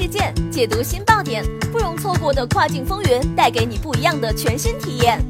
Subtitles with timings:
[0.00, 5.20] 事件，解读新爆点，不容错过的跨境风云，带给你不一样的全新体验。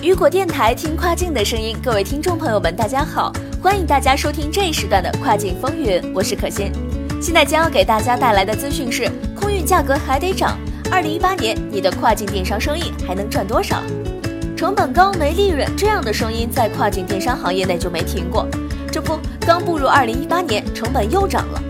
[0.00, 3.30] 雨果电台听跨境的声音，各位听众朋友们，大家好，
[3.62, 6.72] 欢迎大家收听这一时段的跨境风云，我是可心。
[7.20, 10.58] 现在将要给大家带来的资讯是：空运价格还得涨。
[10.90, 13.82] 二零一八年，你的跨境电商生意还能赚多少？
[14.62, 18.46] 成本高没利润，这样的声音在跨境电商行业内就没停过。
[18.92, 21.60] 这不，刚步入二零一八年，成本又涨了。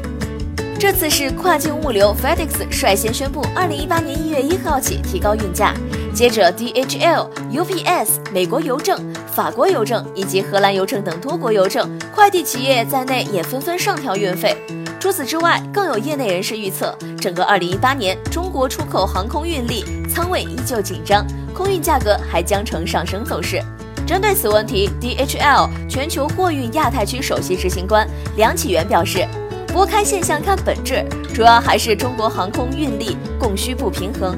[0.78, 5.72] 这次是跨境物流 FedEx 率先宣布，二零一八年一月一号起提高运价，
[6.12, 8.98] 接着 DHL、UPS、美国邮政、
[9.34, 14.54] 法国邮政以及荷兰邮政等多国邮政快递企业在内也纷纷上调运费。
[15.00, 23.62] 除此之外，更有业内人士预测，整个2018年中国出口航空运力仓位依旧紧张，空运价格还将呈上升走势。
[24.06, 29.26] 针对此问题，DHL 全球货运亚太区首席执行官梁启源表示，
[29.68, 34.36] 拨开现象看本质，主要还是中国航空运力供需不平衡。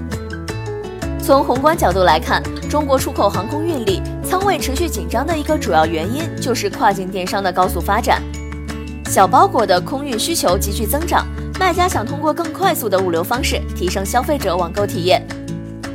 [1.19, 8.23] 从宏观角度来看，中国出口航空运力仓位持续紧张的一个主要原因，就是跨境电商的高速发展。
[9.07, 11.27] 小包裹的空运需求急剧增长，
[11.59, 15.27] 卖家想通过更快速的物流方式提升消费者网购体验，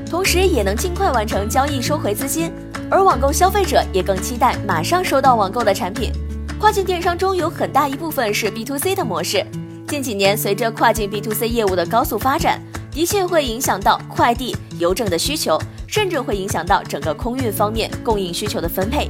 [0.10, 2.52] 同时也能尽快完成交易收回资金。
[2.90, 6.12] 而网购消费者也更期待马上收到网购的产品。
[6.60, 9.46] 跨境电商中有很大一部分是 B to C 的模式，
[9.88, 12.60] 近几年随着跨境 B to C 业务的高速发展，
[12.92, 19.10] 的确会影响到快递、邮政的需求，甚至会影响到整个空运方面供应需求的分配。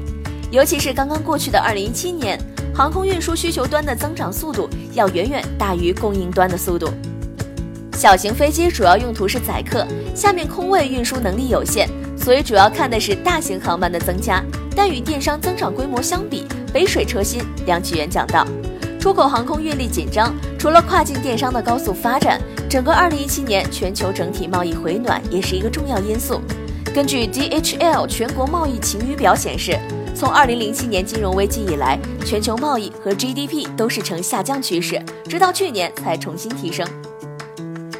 [0.51, 2.39] 尤其是刚刚过去的二零一七年。
[2.71, 6.89] 航空运输需求端的增长速度要远远大于供应端的速度。
[7.99, 11.85] 小型飞机主要用途是载客，下面空位运输能力有限，
[12.17, 14.41] 所以主要看的是大型航班的增加。
[14.73, 17.41] 但与电商增长规模相比，杯水车薪。
[17.65, 18.47] 梁启源讲到，
[19.01, 22.39] 出口航空运力紧张，除了跨境电商的高速发展，
[22.69, 26.39] 整个2017年全球整体贸易回暖也是一个重要因素。
[26.95, 29.77] 根据 DHL 全国贸易晴雨表显示。
[30.15, 36.85] 从二零零七年金融危机以来，全球贸易和 GDP 都是呈下降趋势，直到去年才重新提升。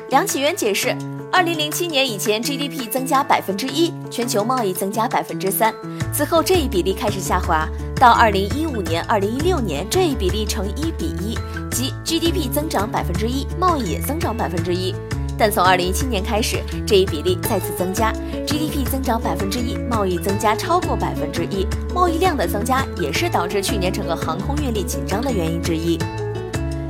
[0.09, 0.95] 梁启源解释，
[1.31, 5.71] 二零零七年以前 GDP 增加百分之一，全球贸易增加百分之三，
[6.11, 11.37] 此后这一比例开始下滑，到二零一五年、二零一六年这一比例呈一比一，
[11.69, 14.95] 即 GDP 增长百分之一，贸易也增长百分之一。
[15.37, 18.11] 但从二零一七年开始，这一比例再次增加
[18.47, 25.99] ，GDP 增长百分之一，贸易增加超过百分之一，贸易量的增加也是导致去年整个航空运力紧张的原因之一。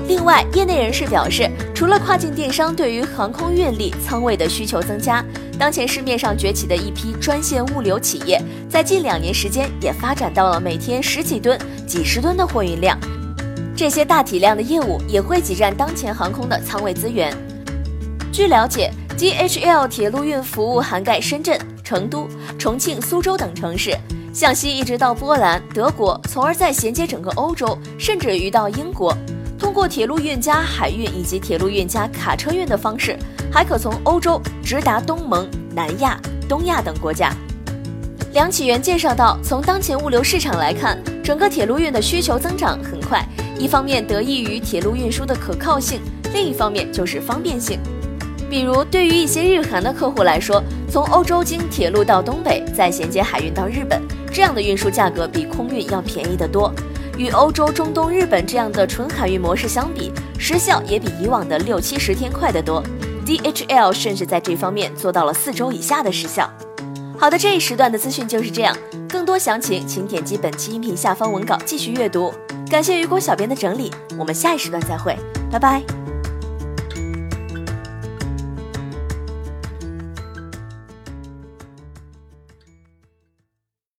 [0.09, 5.23] 另外，业内人士表示，除了跨境电商对于航空运力仓位的需求增加，
[5.59, 12.97] 当前市面上崛起的一批专线物流企业，在近两年时间也发展到了每天十几吨、几十吨的货运量，
[13.75, 17.31] 这些大体量的业务也会挤占当前航空的仓位资源。
[18.31, 22.27] 据了解，DHL 铁路运服务涵盖深圳、成都、
[22.57, 23.95] 重庆、苏州等城市，
[24.33, 29.15] 向西一直到波兰、德国，从而再衔接整个欧洲，甚至于到英国。
[29.59, 33.17] 通过铁路运加海运以及铁路运加卡车运的方式，
[33.51, 37.31] 还可从欧洲直达东盟、南亚、东亚等国家。
[38.31, 43.27] 梁启源介绍到，从当前物流市场来看，整个铁路运的需求增长很快，
[43.57, 45.99] 一方面得益于铁路运输的可靠性，
[46.33, 47.79] 另一方面就是方便性。
[48.49, 56.73] 比如，对于一些日韩的客户来说，从欧洲经铁路到东北，再衔接海运到日本，这样的运输价格比空运要便宜得多。
[57.19, 60.09] 与欧洲、中东、日本这样的纯海运模式相比，
[60.39, 62.81] 时效也比以往的六七十天快得多。
[63.25, 66.49] DHL 甚至在这方面做到了四周以下的时效。
[67.17, 68.73] 好的，这一时段的资讯就是这样。
[69.09, 72.33] 更多详情，请点击本期音频下方文稿继续阅读。
[72.71, 75.13] 感谢雨果小编的整理，我们下一时段再会，
[75.51, 75.98] 拜拜。